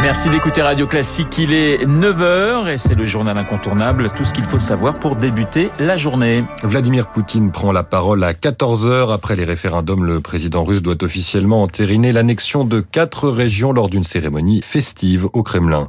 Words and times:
Merci 0.00 0.30
d'écouter 0.30 0.62
Radio 0.62 0.86
Classique. 0.86 1.36
Il 1.38 1.52
est 1.52 1.84
9h 1.84 2.72
et 2.72 2.78
c'est 2.78 2.94
le 2.94 3.04
journal 3.04 3.36
incontournable. 3.36 4.10
Tout 4.16 4.24
ce 4.24 4.32
qu'il 4.32 4.44
faut 4.44 4.60
savoir 4.60 5.00
pour 5.00 5.16
débuter 5.16 5.70
la 5.80 5.96
journée. 5.96 6.44
Vladimir 6.62 7.08
Poutine 7.08 7.50
prend 7.50 7.72
la 7.72 7.82
parole 7.82 8.22
à 8.22 8.32
14h. 8.32 9.12
Après 9.12 9.34
les 9.34 9.44
référendums, 9.44 10.04
le 10.04 10.20
président 10.20 10.62
russe 10.62 10.82
doit 10.82 11.02
officiellement 11.02 11.64
entériner 11.64 12.12
l'annexion 12.12 12.64
de 12.64 12.80
quatre 12.80 13.28
régions 13.28 13.72
lors 13.72 13.88
d'une 13.88 14.04
cérémonie 14.04 14.62
festive 14.62 15.26
au 15.32 15.42
Kremlin. 15.42 15.88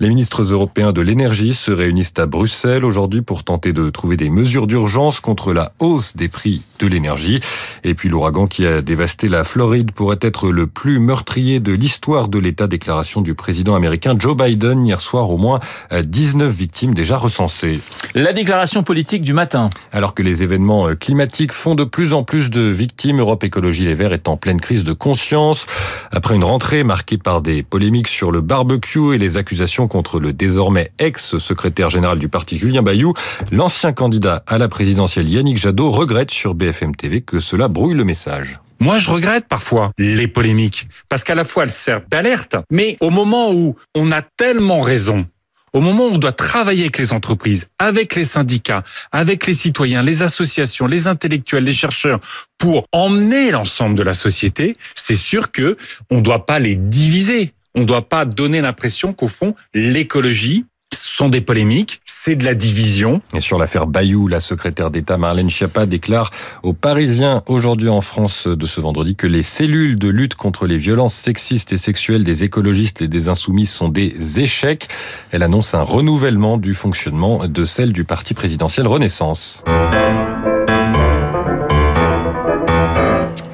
Les 0.00 0.08
ministres 0.08 0.44
européens 0.44 0.92
de 0.92 1.02
l'énergie 1.02 1.52
se 1.52 1.70
réunissent 1.70 2.14
à 2.16 2.24
Bruxelles 2.24 2.86
aujourd'hui 2.86 3.20
pour 3.20 3.44
tenter 3.44 3.74
de 3.74 3.90
trouver 3.90 4.16
des 4.16 4.30
mesures 4.30 4.66
d'urgence 4.66 5.20
contre 5.20 5.52
la 5.52 5.72
hausse 5.78 6.16
des 6.16 6.28
prix 6.28 6.62
de 6.78 6.86
l'énergie. 6.86 7.40
Et 7.84 7.94
puis 7.94 8.08
l'ouragan 8.08 8.46
qui 8.46 8.66
a 8.66 8.80
dévasté 8.80 9.28
la 9.28 9.44
Floride 9.44 9.92
pourrait 9.92 10.18
être 10.22 10.50
le 10.50 10.66
plus 10.66 10.98
meurtrier 10.98 11.60
de 11.60 11.72
l'histoire 11.74 12.28
de 12.28 12.38
l'État. 12.38 12.66
Déclaration 12.66 13.20
du 13.20 13.34
président 13.42 13.74
américain 13.74 14.14
Joe 14.16 14.36
Biden 14.36 14.86
hier 14.86 15.00
soir 15.00 15.28
au 15.28 15.36
moins 15.36 15.58
19 15.90 16.48
victimes 16.48 16.94
déjà 16.94 17.16
recensées. 17.16 17.80
La 18.14 18.32
déclaration 18.32 18.84
politique 18.84 19.22
du 19.22 19.32
matin. 19.32 19.68
Alors 19.90 20.14
que 20.14 20.22
les 20.22 20.44
événements 20.44 20.94
climatiques 20.94 21.50
font 21.50 21.74
de 21.74 21.82
plus 21.82 22.12
en 22.12 22.22
plus 22.22 22.50
de 22.50 22.60
victimes, 22.60 23.18
Europe 23.18 23.42
Écologie 23.42 23.84
Les 23.84 23.94
Verts 23.94 24.12
est 24.12 24.28
en 24.28 24.36
pleine 24.36 24.60
crise 24.60 24.84
de 24.84 24.92
conscience. 24.92 25.66
Après 26.12 26.36
une 26.36 26.44
rentrée 26.44 26.84
marquée 26.84 27.18
par 27.18 27.42
des 27.42 27.64
polémiques 27.64 28.06
sur 28.06 28.30
le 28.30 28.42
barbecue 28.42 29.12
et 29.12 29.18
les 29.18 29.36
accusations 29.36 29.88
contre 29.88 30.20
le 30.20 30.32
désormais 30.32 30.92
ex-secrétaire 31.00 31.90
général 31.90 32.20
du 32.20 32.28
parti 32.28 32.56
Julien 32.56 32.82
Bayou, 32.82 33.12
l'ancien 33.50 33.92
candidat 33.92 34.44
à 34.46 34.58
la 34.58 34.68
présidentielle 34.68 35.28
Yannick 35.28 35.58
Jadot 35.58 35.90
regrette 35.90 36.30
sur 36.30 36.54
BFM 36.54 36.94
TV 36.94 37.22
que 37.22 37.40
cela 37.40 37.66
brouille 37.66 37.94
le 37.94 38.04
message. 38.04 38.60
Moi, 38.82 38.98
je 38.98 39.12
regrette 39.12 39.46
parfois 39.46 39.92
les 39.96 40.26
polémiques, 40.26 40.88
parce 41.08 41.22
qu'à 41.22 41.36
la 41.36 41.44
fois 41.44 41.62
elles 41.62 41.70
servent 41.70 42.02
d'alerte, 42.08 42.56
mais 42.68 42.96
au 42.98 43.10
moment 43.10 43.52
où 43.52 43.76
on 43.94 44.10
a 44.10 44.22
tellement 44.22 44.80
raison, 44.80 45.24
au 45.72 45.80
moment 45.80 46.08
où 46.08 46.14
on 46.14 46.18
doit 46.18 46.32
travailler 46.32 46.82
avec 46.82 46.98
les 46.98 47.12
entreprises, 47.12 47.68
avec 47.78 48.16
les 48.16 48.24
syndicats, 48.24 48.82
avec 49.12 49.46
les 49.46 49.54
citoyens, 49.54 50.02
les 50.02 50.24
associations, 50.24 50.88
les 50.88 51.06
intellectuels, 51.06 51.62
les 51.62 51.72
chercheurs, 51.72 52.18
pour 52.58 52.88
emmener 52.90 53.52
l'ensemble 53.52 53.94
de 53.94 54.02
la 54.02 54.14
société, 54.14 54.76
c'est 54.96 55.14
sûr 55.14 55.52
que 55.52 55.76
on 56.10 56.16
ne 56.16 56.22
doit 56.22 56.44
pas 56.44 56.58
les 56.58 56.74
diviser. 56.74 57.54
On 57.76 57.82
ne 57.82 57.86
doit 57.86 58.08
pas 58.08 58.24
donner 58.24 58.60
l'impression 58.60 59.12
qu'au 59.12 59.28
fond, 59.28 59.54
l'écologie, 59.74 60.66
sont 60.92 61.28
des 61.28 61.40
polémiques, 61.40 62.00
c'est 62.24 62.36
de 62.36 62.44
la 62.44 62.54
division. 62.54 63.20
Et 63.34 63.40
sur 63.40 63.58
l'affaire 63.58 63.88
Bayou, 63.88 64.28
la 64.28 64.38
secrétaire 64.38 64.92
d'État 64.92 65.18
Marlène 65.18 65.50
Schiappa 65.50 65.86
déclare 65.86 66.30
aux 66.62 66.72
Parisiens 66.72 67.42
aujourd'hui 67.48 67.88
en 67.88 68.00
France 68.00 68.46
de 68.46 68.64
ce 68.64 68.80
vendredi 68.80 69.16
que 69.16 69.26
les 69.26 69.42
cellules 69.42 69.98
de 69.98 70.08
lutte 70.08 70.36
contre 70.36 70.68
les 70.68 70.78
violences 70.78 71.14
sexistes 71.14 71.72
et 71.72 71.78
sexuelles 71.78 72.22
des 72.22 72.44
écologistes 72.44 73.02
et 73.02 73.08
des 73.08 73.28
insoumis 73.28 73.66
sont 73.66 73.88
des 73.88 74.38
échecs. 74.38 74.86
Elle 75.32 75.42
annonce 75.42 75.74
un 75.74 75.82
renouvellement 75.82 76.58
du 76.58 76.74
fonctionnement 76.74 77.48
de 77.48 77.64
celle 77.64 77.92
du 77.92 78.04
parti 78.04 78.34
présidentiel 78.34 78.86
Renaissance. 78.86 79.64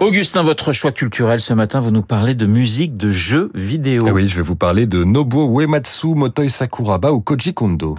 Augustin, 0.00 0.42
votre 0.42 0.72
choix 0.72 0.90
culturel 0.90 1.38
ce 1.38 1.54
matin, 1.54 1.78
vous 1.78 1.92
nous 1.92 2.02
parlez 2.02 2.34
de 2.34 2.46
musique 2.46 2.96
de 2.96 3.12
jeux 3.12 3.52
vidéo. 3.54 4.06
Ah 4.08 4.12
oui, 4.12 4.26
je 4.26 4.34
vais 4.34 4.42
vous 4.42 4.56
parler 4.56 4.86
de 4.86 5.04
Nobuo 5.04 5.60
Uematsu, 5.60 6.16
Motoi 6.16 6.48
Sakuraba 6.48 7.12
ou 7.12 7.20
Koji 7.20 7.54
Kondo. 7.54 7.96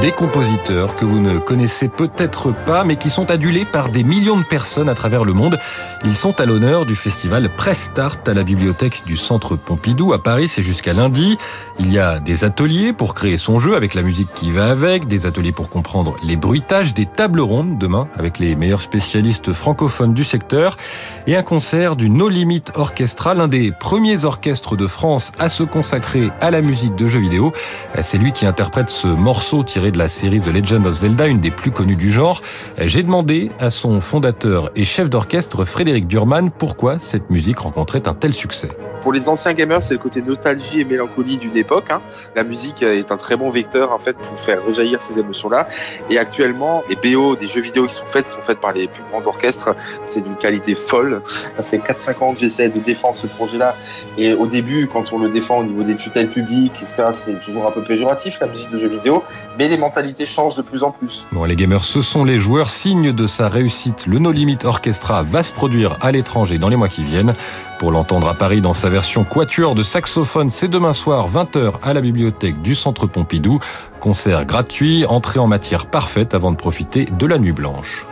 Des 0.00 0.12
compositeurs 0.12 0.96
que 0.96 1.04
vous 1.04 1.20
ne 1.20 1.38
connaissez 1.38 1.88
peut-être 1.88 2.52
pas, 2.64 2.84
mais 2.84 2.96
qui 2.96 3.10
sont 3.10 3.30
adulés 3.30 3.66
par 3.66 3.90
des 3.90 4.02
millions 4.02 4.38
de 4.38 4.44
personnes 4.44 4.88
à 4.88 4.94
travers 4.94 5.24
le 5.24 5.34
monde. 5.34 5.58
Ils 6.06 6.16
sont 6.16 6.40
à 6.40 6.46
l'honneur 6.46 6.86
du 6.86 6.96
festival 6.96 7.50
Press 7.54 7.82
Start 7.82 8.26
à 8.26 8.32
la 8.32 8.42
bibliothèque 8.42 9.02
du 9.04 9.18
Centre 9.18 9.56
Pompidou 9.56 10.14
à 10.14 10.22
Paris. 10.22 10.48
C'est 10.48 10.62
jusqu'à 10.62 10.94
lundi. 10.94 11.36
Il 11.78 11.92
y 11.92 11.98
a 11.98 12.18
des 12.18 12.44
ateliers 12.44 12.94
pour 12.94 13.12
créer 13.12 13.36
son 13.36 13.58
jeu 13.58 13.76
avec 13.76 13.92
la 13.92 14.00
musique 14.00 14.32
qui 14.34 14.50
va 14.50 14.70
avec, 14.70 15.06
des 15.06 15.26
ateliers 15.26 15.52
pour 15.52 15.68
comprendre 15.68 16.16
les 16.24 16.36
bruitages, 16.36 16.94
des 16.94 17.04
tables 17.04 17.40
rondes 17.40 17.76
demain 17.76 18.08
avec 18.16 18.38
les 18.38 18.56
meilleurs 18.56 18.80
spécialistes 18.80 19.52
francophones 19.52 20.14
du 20.14 20.24
secteur 20.24 20.78
et 21.26 21.36
un 21.36 21.42
concert 21.42 21.94
du 21.94 22.08
No 22.08 22.30
Limit 22.30 22.64
Orchestra, 22.74 23.34
l'un 23.34 23.48
des 23.48 23.70
premiers 23.70 24.24
orchestres 24.24 24.76
de 24.76 24.86
France 24.86 25.30
à 25.38 25.50
se 25.50 25.62
consacrer 25.62 26.30
à 26.40 26.50
la 26.50 26.62
musique 26.62 26.94
de 26.94 27.06
jeux 27.06 27.20
vidéo. 27.20 27.52
C'est 28.00 28.16
lui 28.16 28.32
qui 28.32 28.46
interprète 28.46 28.88
ce 28.88 29.06
morceau 29.06 29.62
tiré 29.62 29.89
de 29.90 29.98
la 29.98 30.08
série 30.08 30.40
The 30.40 30.48
Legend 30.48 30.86
of 30.86 30.94
Zelda, 30.94 31.26
une 31.26 31.40
des 31.40 31.50
plus 31.50 31.70
connues 31.70 31.96
du 31.96 32.10
genre. 32.10 32.40
J'ai 32.78 33.02
demandé 33.02 33.50
à 33.58 33.70
son 33.70 34.00
fondateur 34.00 34.70
et 34.76 34.84
chef 34.84 35.10
d'orchestre 35.10 35.64
Frédéric 35.64 36.06
Durman 36.06 36.50
pourquoi 36.50 36.98
cette 36.98 37.30
musique 37.30 37.58
rencontrait 37.58 38.06
un 38.06 38.14
tel 38.14 38.32
succès. 38.32 38.68
Pour 39.02 39.12
les 39.12 39.28
anciens 39.28 39.54
gamers, 39.54 39.82
c'est 39.82 39.94
le 39.94 40.00
côté 40.00 40.20
nostalgie 40.20 40.80
et 40.80 40.84
mélancolie 40.84 41.38
d'une 41.38 41.56
époque. 41.56 41.90
Hein. 41.90 42.02
La 42.36 42.44
musique 42.44 42.82
est 42.82 43.10
un 43.10 43.16
très 43.16 43.36
bon 43.36 43.50
vecteur 43.50 43.92
en 43.92 43.98
fait 43.98 44.16
pour 44.16 44.38
faire 44.38 44.64
rejaillir 44.64 45.00
ces 45.00 45.18
émotions-là. 45.18 45.68
Et 46.10 46.18
actuellement, 46.18 46.82
les 46.88 46.96
BO 46.96 47.36
des 47.36 47.48
jeux 47.48 47.62
vidéo 47.62 47.86
qui 47.86 47.94
sont 47.94 48.06
faites 48.06 48.26
sont 48.26 48.42
faites 48.42 48.60
par 48.60 48.72
les 48.72 48.88
plus 48.88 49.02
grands 49.10 49.24
orchestres. 49.26 49.74
C'est 50.04 50.20
d'une 50.20 50.36
qualité 50.36 50.74
folle. 50.74 51.22
Ça 51.54 51.62
fait 51.62 51.78
4-5 51.78 52.22
ans 52.22 52.32
que 52.32 52.38
j'essaie 52.38 52.68
de 52.68 52.78
défendre 52.80 53.16
ce 53.16 53.26
projet-là. 53.26 53.74
Et 54.18 54.34
au 54.34 54.46
début, 54.46 54.86
quand 54.86 55.12
on 55.12 55.18
le 55.18 55.30
défend 55.30 55.58
au 55.58 55.64
niveau 55.64 55.82
des 55.82 55.96
tutelles 55.96 56.28
publiques, 56.28 56.82
etc., 56.82 57.04
c'est 57.12 57.40
toujours 57.42 57.66
un 57.66 57.70
peu 57.70 57.82
péjoratif 57.82 58.38
la 58.40 58.48
musique 58.48 58.70
de 58.70 58.76
jeux 58.76 58.88
vidéo. 58.88 59.22
Mais 59.58 59.68
mentalités 59.80 60.26
changent 60.26 60.54
de 60.54 60.62
plus 60.62 60.82
en 60.82 60.92
plus. 60.92 61.26
Bon, 61.32 61.44
les 61.44 61.56
gamers, 61.56 61.82
ce 61.82 62.00
sont 62.00 62.24
les 62.24 62.38
joueurs. 62.38 62.70
Signe 62.70 63.12
de 63.12 63.26
sa 63.26 63.48
réussite, 63.48 64.06
le 64.06 64.18
No 64.18 64.30
Limit 64.30 64.58
Orchestra 64.64 65.22
va 65.22 65.42
se 65.42 65.52
produire 65.52 65.96
à 66.00 66.12
l'étranger 66.12 66.58
dans 66.58 66.68
les 66.68 66.76
mois 66.76 66.88
qui 66.88 67.02
viennent. 67.02 67.34
Pour 67.78 67.90
l'entendre 67.90 68.28
à 68.28 68.34
Paris 68.34 68.60
dans 68.60 68.74
sa 68.74 68.90
version 68.90 69.24
quatuor 69.24 69.74
de 69.74 69.82
saxophone, 69.82 70.50
c'est 70.50 70.68
demain 70.68 70.92
soir 70.92 71.28
20h 71.28 71.72
à 71.82 71.94
la 71.94 72.00
bibliothèque 72.00 72.60
du 72.62 72.74
Centre 72.74 73.06
Pompidou. 73.06 73.58
Concert 73.98 74.44
gratuit, 74.44 75.04
entrée 75.06 75.40
en 75.40 75.46
matière 75.46 75.86
parfaite 75.86 76.34
avant 76.34 76.52
de 76.52 76.56
profiter 76.56 77.06
de 77.06 77.26
la 77.26 77.38
nuit 77.38 77.52
blanche. 77.52 78.06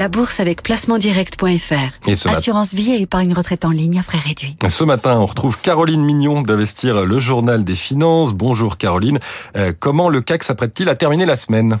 La 0.00 0.08
bourse 0.08 0.40
avec 0.40 0.62
placementdirect.fr. 0.62 2.26
Assurance 2.26 2.72
vie 2.72 2.92
et 2.92 3.02
épargne 3.02 3.34
retraite 3.34 3.66
en 3.66 3.70
ligne 3.70 3.98
à 3.98 4.02
frais 4.02 4.16
réduits. 4.16 4.56
Ce 4.66 4.82
matin, 4.82 5.18
on 5.18 5.26
retrouve 5.26 5.60
Caroline 5.60 6.02
Mignon 6.02 6.40
d'Investir 6.40 7.04
le 7.04 7.18
journal 7.18 7.64
des 7.64 7.76
finances. 7.76 8.32
Bonjour 8.32 8.78
Caroline. 8.78 9.18
Euh, 9.58 9.74
comment 9.78 10.08
le 10.08 10.22
CAC 10.22 10.44
s'apprête-t-il 10.44 10.88
à 10.88 10.94
terminer 10.94 11.26
la 11.26 11.36
semaine? 11.36 11.78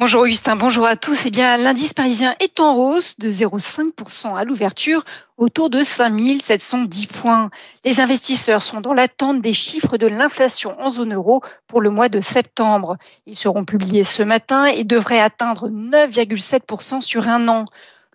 Bonjour 0.00 0.22
Augustin, 0.22 0.54
bonjour 0.54 0.86
à 0.86 0.94
tous. 0.94 1.26
Eh 1.26 1.30
bien, 1.32 1.56
l'indice 1.56 1.92
parisien 1.92 2.36
est 2.38 2.60
en 2.60 2.76
hausse 2.76 3.18
de 3.18 3.28
0,5% 3.28 4.36
à 4.36 4.44
l'ouverture, 4.44 5.04
autour 5.38 5.70
de 5.70 5.82
5710 5.82 7.08
points. 7.08 7.50
Les 7.84 8.00
investisseurs 8.00 8.62
sont 8.62 8.80
dans 8.80 8.94
l'attente 8.94 9.42
des 9.42 9.52
chiffres 9.52 9.96
de 9.96 10.06
l'inflation 10.06 10.80
en 10.80 10.90
zone 10.90 11.14
euro 11.14 11.42
pour 11.66 11.80
le 11.80 11.90
mois 11.90 12.08
de 12.08 12.20
septembre. 12.20 12.96
Ils 13.26 13.34
seront 13.34 13.64
publiés 13.64 14.04
ce 14.04 14.22
matin 14.22 14.66
et 14.66 14.84
devraient 14.84 15.18
atteindre 15.18 15.68
9,7% 15.68 17.00
sur 17.00 17.26
un 17.28 17.48
an 17.48 17.64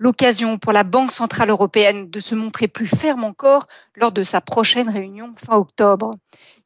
l'occasion 0.04 0.58
pour 0.58 0.74
la 0.74 0.84
Banque 0.84 1.14
centrale 1.14 1.50
européenne 1.50 2.10
de 2.10 2.20
se 2.20 2.36
montrer 2.36 2.68
plus 2.68 2.88
ferme 2.88 3.24
encore 3.24 3.68
lors 3.96 4.12
de 4.12 4.22
sa 4.22 4.42
prochaine 4.42 4.90
réunion 4.90 5.34
fin 5.38 5.56
octobre. 5.56 6.12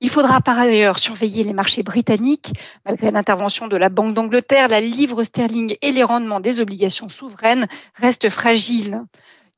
Il 0.02 0.10
faudra 0.10 0.42
par 0.42 0.58
ailleurs 0.58 0.98
surveiller 0.98 1.44
les 1.44 1.54
marchés 1.54 1.84
britanniques. 1.84 2.52
Malgré 2.84 3.12
l'intervention 3.12 3.68
de 3.68 3.78
la 3.78 3.90
Banque 3.90 4.16
d'Angleterre, 4.16 4.70
la 4.70 4.82
livre 4.82 5.24
sterling 5.24 5.76
et 5.84 5.92
les 5.92 6.02
rendements 6.02 6.40
des 6.40 6.60
obligations 6.60 7.10
souveraines 7.10 7.68
restent 7.94 8.30
fragiles. 8.30 9.04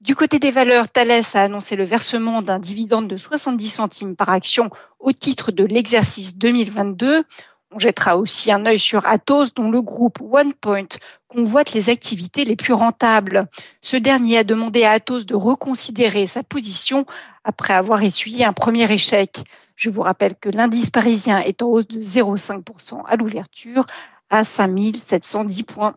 Du 0.01 0.13
côté 0.13 0.39
des 0.39 0.51
valeurs, 0.51 0.89
Thales 0.89 1.23
a 1.33 1.43
annoncé 1.43 1.77
le 1.77 1.85
versement 1.85 2.41
d'un 2.41 2.59
dividende 2.59 3.07
de 3.07 3.15
70 3.15 3.69
centimes 3.69 4.15
par 4.17 4.29
action 4.29 4.69
au 4.99 5.13
titre 5.13 5.53
de 5.53 5.63
l'exercice 5.63 6.37
2022. 6.37 7.23
On 7.71 7.77
jettera 7.77 8.17
aussi 8.17 8.51
un 8.51 8.65
œil 8.65 8.79
sur 8.79 9.05
Atos, 9.05 9.53
dont 9.53 9.69
le 9.69 9.81
groupe 9.81 10.19
OnePoint 10.21 10.87
convoite 11.27 11.73
les 11.73 11.91
activités 11.91 12.43
les 12.43 12.55
plus 12.55 12.73
rentables. 12.73 13.45
Ce 13.81 13.95
dernier 13.95 14.39
a 14.39 14.43
demandé 14.43 14.85
à 14.85 14.91
Atos 14.91 15.27
de 15.27 15.35
reconsidérer 15.35 16.25
sa 16.25 16.41
position 16.41 17.05
après 17.43 17.75
avoir 17.75 18.01
essuyé 18.01 18.43
un 18.43 18.53
premier 18.53 18.91
échec. 18.91 19.43
Je 19.75 19.91
vous 19.91 20.01
rappelle 20.01 20.33
que 20.35 20.49
l'indice 20.49 20.89
parisien 20.89 21.39
est 21.39 21.61
en 21.61 21.67
hausse 21.67 21.87
de 21.87 22.01
0,5% 22.01 23.03
à 23.05 23.15
l'ouverture 23.15 23.85
à 24.31 24.43
5710 24.43 25.63
points. 25.63 25.95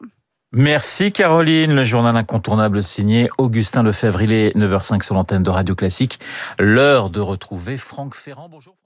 Merci 0.53 1.11
Caroline, 1.11 1.75
le 1.75 1.85
journal 1.85 2.15
incontournable 2.15 2.83
signé 2.83 3.31
Augustin 3.39 3.83
Lefebvre. 3.83 4.21
Il 4.21 4.33
est 4.35 4.55
9h05 4.55 5.03
sur 5.03 5.15
l'antenne 5.15 5.43
de 5.43 5.49
Radio 5.49 5.75
Classique. 5.75 6.21
L'heure 6.59 7.09
de 7.09 7.21
retrouver 7.21 7.79
Franck 7.79 8.15
Ferrand. 8.15 8.51
Bonjour. 8.51 8.77